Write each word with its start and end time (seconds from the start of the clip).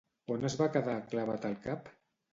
On 0.35 0.47
es 0.49 0.55
va 0.61 0.69
quedar 0.77 0.95
clavat 1.13 1.47
el 1.51 1.57
cap? 1.69 1.93